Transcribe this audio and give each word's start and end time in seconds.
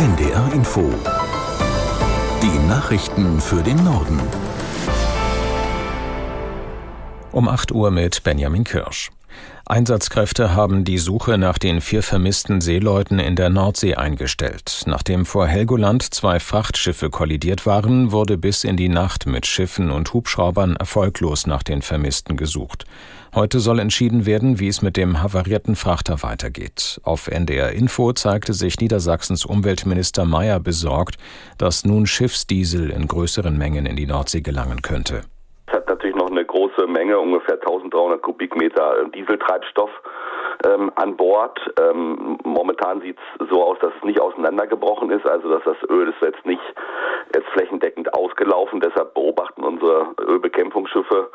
NDR 0.00 0.50
Info. 0.54 0.90
Die 2.42 2.66
Nachrichten 2.66 3.38
für 3.38 3.62
den 3.62 3.84
Norden. 3.84 4.18
Um 7.32 7.46
8 7.46 7.70
Uhr 7.72 7.90
mit 7.90 8.22
Benjamin 8.22 8.64
Kirsch. 8.64 9.10
Einsatzkräfte 9.66 10.54
haben 10.54 10.84
die 10.84 10.98
Suche 10.98 11.38
nach 11.38 11.56
den 11.56 11.80
vier 11.80 12.02
vermissten 12.02 12.60
Seeleuten 12.60 13.20
in 13.20 13.36
der 13.36 13.50
Nordsee 13.50 13.94
eingestellt. 13.94 14.82
Nachdem 14.86 15.24
vor 15.24 15.46
Helgoland 15.46 16.02
zwei 16.02 16.40
Frachtschiffe 16.40 17.08
kollidiert 17.08 17.66
waren, 17.66 18.10
wurde 18.10 18.36
bis 18.36 18.64
in 18.64 18.76
die 18.76 18.88
Nacht 18.88 19.26
mit 19.26 19.46
Schiffen 19.46 19.90
und 19.90 20.12
Hubschraubern 20.12 20.74
erfolglos 20.74 21.46
nach 21.46 21.62
den 21.62 21.82
Vermissten 21.82 22.36
gesucht. 22.36 22.84
Heute 23.32 23.60
soll 23.60 23.78
entschieden 23.78 24.26
werden, 24.26 24.58
wie 24.58 24.66
es 24.66 24.82
mit 24.82 24.96
dem 24.96 25.22
havarierten 25.22 25.76
Frachter 25.76 26.24
weitergeht. 26.24 27.00
Auf 27.04 27.28
NDR 27.28 27.70
Info 27.70 28.12
zeigte 28.12 28.54
sich 28.54 28.80
Niedersachsens 28.80 29.44
Umweltminister 29.44 30.24
Mayer 30.24 30.58
besorgt, 30.58 31.16
dass 31.58 31.84
nun 31.84 32.06
Schiffsdiesel 32.06 32.90
in 32.90 33.06
größeren 33.06 33.56
Mengen 33.56 33.86
in 33.86 33.94
die 33.94 34.06
Nordsee 34.06 34.40
gelangen 34.40 34.82
könnte 34.82 35.22
große 36.80 36.90
Menge, 36.90 37.18
ungefähr 37.18 37.54
1300 37.54 38.22
Kubikmeter 38.22 39.04
Dieseltreibstoff 39.14 39.90
ähm, 40.64 40.90
an 40.96 41.16
Bord. 41.16 41.58
Ähm, 41.80 42.38
momentan 42.44 43.00
sieht 43.00 43.18
es 43.38 43.48
so 43.48 43.62
aus, 43.62 43.78
dass 43.80 43.92
es 43.96 44.04
nicht 44.04 44.20
auseinandergebrochen 44.20 45.10
ist, 45.10 45.26
also 45.26 45.50
dass 45.50 45.62
das 45.64 45.76
Öl 45.90 46.08
ist 46.08 46.20
jetzt 46.22 46.44
nicht 46.46 46.62
jetzt 47.34 47.48
flächendeckend 47.48 48.12
ausgelaufen. 48.14 48.80
Deshalb 48.80 49.14
beobachten 49.14 49.62
unsere 49.62 50.14
Ölbekämpfungsschiffe 50.20 51.30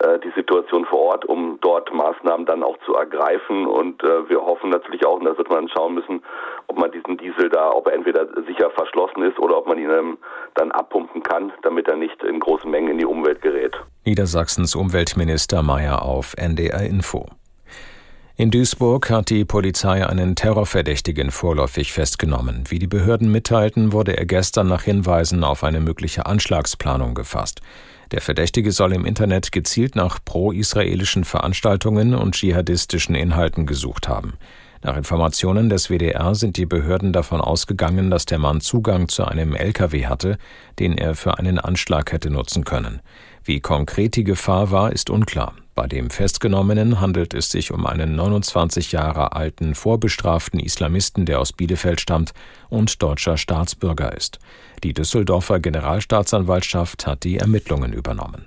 äh, 0.00 0.18
die 0.20 0.30
Situation 0.30 0.84
vor 0.84 1.00
Ort, 1.00 1.24
um 1.24 1.58
dort 1.60 1.92
Maßnahmen 1.92 2.46
dann 2.46 2.62
auch 2.62 2.76
zu 2.84 2.94
ergreifen. 2.94 3.66
Und 3.66 4.02
äh, 4.02 4.28
wir 4.28 4.40
hoffen 4.44 4.70
natürlich 4.70 5.06
auch, 5.06 5.18
und 5.18 5.24
da 5.24 5.36
wird 5.36 5.50
man 5.50 5.68
schauen 5.68 5.94
müssen, 5.94 6.22
ob 6.68 6.78
man 6.78 6.92
diesen 6.92 7.16
Diesel 7.16 7.48
da, 7.48 7.70
ob 7.70 7.86
er 7.86 7.94
entweder 7.94 8.26
sicher 8.46 8.70
verschlossen 8.70 9.22
ist 9.22 9.38
oder 9.38 9.58
ob 9.58 9.66
man 9.66 9.78
ihn 9.78 9.90
ähm, 9.90 10.18
dann 10.54 10.70
abpumpen 10.70 11.22
kann, 11.22 11.52
damit 11.62 11.88
er 11.88 11.96
nicht 11.96 12.22
in 12.22 12.40
großen 12.40 12.70
Mengen 12.70 12.92
in 12.92 12.98
die 12.98 13.06
Umwelt 13.06 13.42
gerät. 13.42 13.74
Niedersachsens 14.04 14.74
Umweltminister 14.74 15.62
Mayer 15.62 16.02
auf 16.02 16.34
NDR 16.36 16.82
Info. 16.82 17.26
In 18.36 18.52
Duisburg 18.52 19.10
hat 19.10 19.30
die 19.30 19.44
Polizei 19.44 20.06
einen 20.06 20.36
Terrorverdächtigen 20.36 21.32
vorläufig 21.32 21.92
festgenommen. 21.92 22.64
Wie 22.68 22.78
die 22.78 22.86
Behörden 22.86 23.32
mitteilten, 23.32 23.92
wurde 23.92 24.16
er 24.16 24.26
gestern 24.26 24.68
nach 24.68 24.82
Hinweisen 24.82 25.42
auf 25.42 25.64
eine 25.64 25.80
mögliche 25.80 26.26
Anschlagsplanung 26.26 27.14
gefasst. 27.14 27.62
Der 28.12 28.20
Verdächtige 28.20 28.70
soll 28.70 28.92
im 28.92 29.04
Internet 29.04 29.50
gezielt 29.50 29.96
nach 29.96 30.18
pro-israelischen 30.24 31.24
Veranstaltungen 31.24 32.14
und 32.14 32.36
dschihadistischen 32.36 33.16
Inhalten 33.16 33.66
gesucht 33.66 34.08
haben. 34.08 34.34
Nach 34.82 34.96
Informationen 34.96 35.68
des 35.68 35.88
WDR 35.90 36.34
sind 36.34 36.56
die 36.56 36.66
Behörden 36.66 37.12
davon 37.12 37.40
ausgegangen, 37.40 38.10
dass 38.10 38.26
der 38.26 38.38
Mann 38.38 38.60
Zugang 38.60 39.08
zu 39.08 39.24
einem 39.24 39.54
LKW 39.54 40.06
hatte, 40.06 40.38
den 40.78 40.96
er 40.96 41.14
für 41.14 41.38
einen 41.38 41.58
Anschlag 41.58 42.12
hätte 42.12 42.30
nutzen 42.30 42.64
können. 42.64 43.00
Wie 43.44 43.60
konkret 43.60 44.14
die 44.14 44.24
Gefahr 44.24 44.70
war, 44.70 44.92
ist 44.92 45.10
unklar. 45.10 45.54
Bei 45.74 45.86
dem 45.86 46.10
Festgenommenen 46.10 47.00
handelt 47.00 47.34
es 47.34 47.50
sich 47.50 47.72
um 47.72 47.86
einen 47.86 48.16
29 48.16 48.92
Jahre 48.92 49.32
alten 49.32 49.74
vorbestraften 49.74 50.60
Islamisten, 50.60 51.24
der 51.24 51.40
aus 51.40 51.52
Bielefeld 51.52 52.00
stammt 52.00 52.32
und 52.68 53.02
deutscher 53.02 53.36
Staatsbürger 53.36 54.16
ist. 54.16 54.38
Die 54.82 54.92
Düsseldorfer 54.92 55.60
Generalstaatsanwaltschaft 55.60 57.06
hat 57.06 57.24
die 57.24 57.38
Ermittlungen 57.38 57.92
übernommen. 57.92 58.46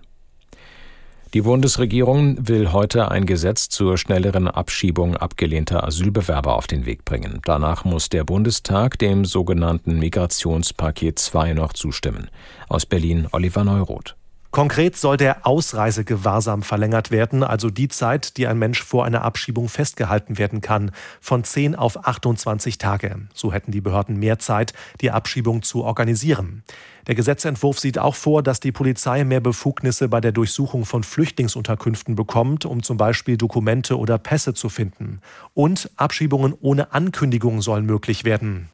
Die 1.33 1.43
Bundesregierung 1.43 2.45
will 2.45 2.73
heute 2.73 3.09
ein 3.09 3.25
Gesetz 3.25 3.69
zur 3.69 3.97
schnelleren 3.97 4.49
Abschiebung 4.49 5.15
abgelehnter 5.15 5.81
Asylbewerber 5.85 6.57
auf 6.57 6.67
den 6.67 6.85
Weg 6.85 7.05
bringen. 7.05 7.39
Danach 7.45 7.85
muss 7.85 8.09
der 8.09 8.25
Bundestag 8.25 8.99
dem 8.99 9.23
sogenannten 9.23 9.97
Migrationspaket 9.97 11.19
2 11.19 11.53
noch 11.53 11.71
zustimmen. 11.71 12.29
Aus 12.67 12.85
Berlin 12.85 13.29
Oliver 13.31 13.63
Neuroth. 13.63 14.17
Konkret 14.51 14.97
soll 14.97 15.15
der 15.15 15.47
Ausreisegewahrsam 15.47 16.61
verlängert 16.61 17.09
werden, 17.09 17.41
also 17.41 17.69
die 17.69 17.87
Zeit, 17.87 18.35
die 18.35 18.47
ein 18.47 18.59
Mensch 18.59 18.83
vor 18.83 19.05
einer 19.05 19.21
Abschiebung 19.21 19.69
festgehalten 19.69 20.37
werden 20.37 20.59
kann, 20.59 20.91
von 21.21 21.45
10 21.45 21.73
auf 21.73 22.05
28 22.05 22.77
Tage. 22.77 23.15
So 23.33 23.53
hätten 23.53 23.71
die 23.71 23.79
Behörden 23.79 24.17
mehr 24.17 24.39
Zeit, 24.39 24.73
die 24.99 25.09
Abschiebung 25.09 25.61
zu 25.61 25.85
organisieren. 25.85 26.63
Der 27.07 27.15
Gesetzentwurf 27.15 27.79
sieht 27.79 27.97
auch 27.97 28.15
vor, 28.15 28.43
dass 28.43 28.59
die 28.59 28.73
Polizei 28.73 29.23
mehr 29.23 29.39
Befugnisse 29.39 30.09
bei 30.09 30.19
der 30.19 30.33
Durchsuchung 30.33 30.83
von 30.83 31.03
Flüchtlingsunterkünften 31.03 32.15
bekommt, 32.15 32.65
um 32.65 32.83
zum 32.83 32.97
Beispiel 32.97 33.37
Dokumente 33.37 33.97
oder 33.97 34.17
Pässe 34.17 34.53
zu 34.53 34.67
finden. 34.67 35.21
Und 35.53 35.89
Abschiebungen 35.95 36.53
ohne 36.59 36.91
Ankündigung 36.91 37.61
sollen 37.61 37.85
möglich 37.85 38.25
werden. 38.25 38.69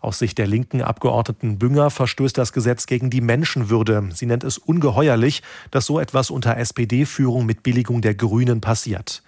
Aus 0.00 0.18
Sicht 0.18 0.38
der 0.38 0.46
linken 0.46 0.80
Abgeordneten 0.80 1.58
Bünger 1.58 1.90
verstößt 1.90 2.36
das 2.38 2.52
Gesetz 2.52 2.86
gegen 2.86 3.10
die 3.10 3.20
Menschenwürde. 3.20 4.08
Sie 4.14 4.24
nennt 4.24 4.44
es 4.44 4.56
ungeheuerlich, 4.56 5.42
dass 5.70 5.84
so 5.84 6.00
etwas 6.00 6.30
unter 6.30 6.56
SPD-Führung 6.56 7.44
mit 7.44 7.62
Billigung 7.62 8.00
der 8.00 8.14
Grünen 8.14 8.62
passiert. 8.62 9.22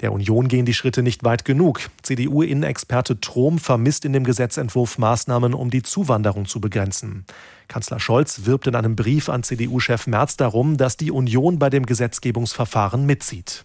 Der 0.00 0.12
Union 0.12 0.48
gehen 0.48 0.66
die 0.66 0.74
Schritte 0.74 1.02
nicht 1.02 1.24
weit 1.24 1.44
genug. 1.44 1.80
CDU-Innenexperte 2.02 3.20
Trom 3.20 3.58
vermisst 3.58 4.04
in 4.04 4.12
dem 4.12 4.24
Gesetzentwurf 4.24 4.98
Maßnahmen, 4.98 5.54
um 5.54 5.70
die 5.70 5.82
Zuwanderung 5.82 6.46
zu 6.46 6.60
begrenzen. 6.60 7.24
Kanzler 7.68 8.00
Scholz 8.00 8.44
wirbt 8.44 8.66
in 8.66 8.74
einem 8.74 8.96
Brief 8.96 9.28
an 9.28 9.44
CDU-Chef 9.44 10.06
Merz 10.06 10.36
darum, 10.36 10.76
dass 10.76 10.96
die 10.96 11.12
Union 11.12 11.58
bei 11.58 11.70
dem 11.70 11.86
Gesetzgebungsverfahren 11.86 13.06
mitzieht. 13.06 13.64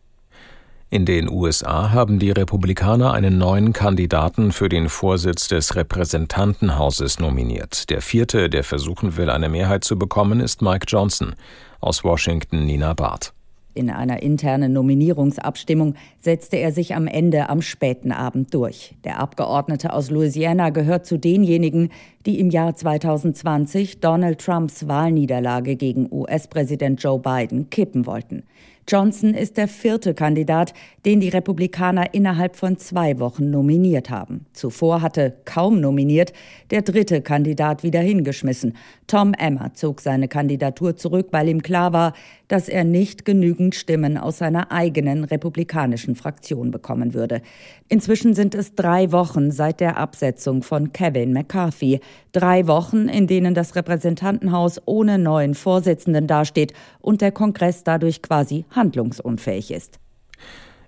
In 0.93 1.05
den 1.05 1.29
USA 1.29 1.91
haben 1.91 2.19
die 2.19 2.31
Republikaner 2.31 3.13
einen 3.13 3.37
neuen 3.37 3.71
Kandidaten 3.71 4.51
für 4.51 4.67
den 4.67 4.89
Vorsitz 4.89 5.47
des 5.47 5.77
Repräsentantenhauses 5.77 7.17
nominiert. 7.17 7.89
Der 7.89 8.01
vierte, 8.01 8.49
der 8.49 8.65
versuchen 8.65 9.15
will, 9.15 9.29
eine 9.29 9.47
Mehrheit 9.47 9.85
zu 9.85 9.97
bekommen, 9.97 10.41
ist 10.41 10.61
Mike 10.61 10.87
Johnson. 10.89 11.35
Aus 11.79 12.03
Washington 12.03 12.65
Nina 12.65 12.93
Barth. 12.93 13.31
In 13.73 13.89
einer 13.89 14.21
internen 14.21 14.73
Nominierungsabstimmung 14.73 15.95
setzte 16.19 16.57
er 16.57 16.73
sich 16.73 16.93
am 16.93 17.07
Ende 17.07 17.47
am 17.47 17.61
späten 17.61 18.11
Abend 18.11 18.53
durch. 18.53 18.93
Der 19.05 19.21
Abgeordnete 19.21 19.93
aus 19.93 20.11
Louisiana 20.11 20.71
gehört 20.71 21.05
zu 21.05 21.17
denjenigen, 21.17 21.89
die 22.25 22.37
im 22.37 22.49
Jahr 22.49 22.75
2020 22.75 24.01
Donald 24.01 24.41
Trumps 24.41 24.89
Wahlniederlage 24.89 25.77
gegen 25.77 26.11
US-Präsident 26.11 27.01
Joe 27.01 27.17
Biden 27.17 27.69
kippen 27.69 28.05
wollten. 28.05 28.43
Johnson 28.87 29.33
ist 29.33 29.57
der 29.57 29.67
vierte 29.67 30.13
Kandidat, 30.13 30.73
den 31.05 31.19
die 31.19 31.29
Republikaner 31.29 32.13
innerhalb 32.13 32.55
von 32.55 32.77
zwei 32.77 33.19
Wochen 33.19 33.49
nominiert 33.49 34.09
haben. 34.09 34.45
Zuvor 34.53 35.01
hatte 35.01 35.33
kaum 35.45 35.79
nominiert 35.81 36.33
der 36.71 36.81
dritte 36.81 37.21
Kandidat 37.21 37.83
wieder 37.83 38.01
hingeschmissen. 38.01 38.75
Tom 39.07 39.33
Emmer 39.33 39.73
zog 39.73 40.01
seine 40.01 40.27
Kandidatur 40.27 40.95
zurück, 40.95 41.27
weil 41.31 41.49
ihm 41.49 41.61
klar 41.61 41.93
war, 41.93 42.13
dass 42.47 42.67
er 42.67 42.83
nicht 42.83 43.23
genügend 43.23 43.75
Stimmen 43.75 44.17
aus 44.17 44.39
seiner 44.39 44.71
eigenen 44.71 45.23
republikanischen 45.23 46.15
Fraktion 46.15 46.69
bekommen 46.69 47.13
würde. 47.13 47.41
Inzwischen 47.87 48.33
sind 48.33 48.55
es 48.55 48.75
drei 48.75 49.11
Wochen 49.11 49.51
seit 49.51 49.79
der 49.79 49.97
Absetzung 49.97 50.61
von 50.61 50.91
Kevin 50.91 51.33
McCarthy. 51.33 52.01
Drei 52.31 52.67
Wochen, 52.67 53.07
in 53.07 53.27
denen 53.27 53.53
das 53.53 53.75
Repräsentantenhaus 53.75 54.81
ohne 54.85 55.17
neuen 55.17 55.55
Vorsitzenden 55.55 56.27
dasteht 56.27 56.73
und 56.99 57.21
der 57.21 57.31
Kongress 57.31 57.83
dadurch 57.83 58.21
quasi 58.21 58.65
handlungsunfähig 58.71 59.71
ist. 59.71 59.99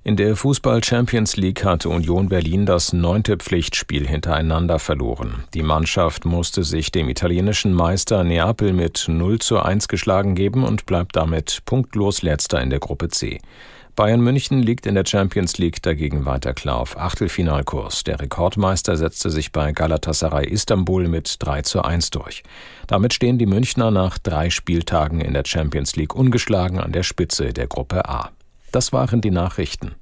In 0.05 0.17
der 0.17 0.35
Fußball 0.35 0.83
Champions 0.83 1.37
League 1.37 1.63
hatte 1.63 1.87
Union 1.87 2.27
Berlin 2.27 2.65
das 2.65 2.91
neunte 2.91 3.37
Pflichtspiel 3.37 4.05
hintereinander 4.05 4.77
verloren. 4.77 5.45
Die 5.53 5.63
Mannschaft 5.63 6.25
musste 6.25 6.65
sich 6.65 6.91
dem 6.91 7.07
italienischen 7.07 7.73
Meister 7.73 8.25
Neapel 8.25 8.73
mit 8.73 9.05
0 9.07 9.39
zu 9.39 9.59
1 9.59 9.87
geschlagen 9.87 10.35
geben 10.35 10.65
und 10.65 10.85
bleibt 10.85 11.15
damit 11.15 11.61
punktlos 11.63 12.21
letzter 12.21 12.61
in 12.61 12.69
der 12.69 12.79
Gruppe 12.79 13.07
C. 13.07 13.39
Bayern 13.95 14.21
München 14.21 14.59
liegt 14.63 14.87
in 14.87 14.95
der 14.95 15.05
Champions 15.05 15.59
League 15.59 15.79
dagegen 15.83 16.25
weiter 16.25 16.55
klar 16.55 16.77
auf 16.77 16.97
Achtelfinalkurs. 16.97 18.03
Der 18.03 18.19
Rekordmeister 18.19 18.97
setzte 18.97 19.29
sich 19.29 19.51
bei 19.51 19.71
Galatasaray 19.71 20.47
Istanbul 20.47 21.07
mit 21.07 21.35
3 21.37 21.61
zu 21.61 21.83
1 21.83 22.09
durch. 22.09 22.41
Damit 22.87 23.13
stehen 23.13 23.37
die 23.37 23.45
Münchner 23.45 23.91
nach 23.91 24.17
drei 24.17 24.49
Spieltagen 24.49 25.21
in 25.21 25.33
der 25.33 25.43
Champions 25.45 25.95
League 25.95 26.15
ungeschlagen 26.15 26.79
an 26.79 26.91
der 26.91 27.03
Spitze 27.03 27.53
der 27.53 27.67
Gruppe 27.67 28.09
A. 28.09 28.31
Das 28.71 28.93
waren 28.93 29.21
die 29.21 29.29
Nachrichten. 29.29 29.93